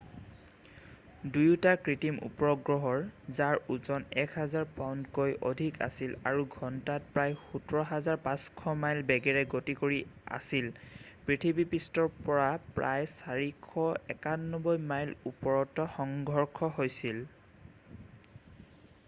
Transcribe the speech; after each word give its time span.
দুয়োটা 1.33 1.71
কৃত্ৰিম 1.87 2.15
উপগ্ৰহৰ 2.27 3.01
যাৰ 3.39 3.57
ওজন 3.75 4.05
1,000 4.21 4.63
পাউণ্ডতকৈ 4.77 5.33
অধিক 5.49 5.75
আছিল 5.87 6.15
আৰু 6.31 6.45
ঘণ্টাত 6.59 7.11
প্ৰায় 7.17 7.35
17 7.51 8.15
500 8.23 8.73
মাইল 8.85 9.01
বেগেৰে 9.11 9.43
গতি 9.51 9.75
কৰি 9.81 9.99
আছিল 10.39 10.71
পৃথিৱীপৃষ্ঠৰ 11.29 12.09
পৰা 12.31 12.47
প্ৰায় 12.79 13.11
491 13.19 14.87
মাইল 14.95 15.13
ওপৰত 15.33 15.85
সংঘৰ্ষ 15.99 16.71
হৈছিল 16.81 17.21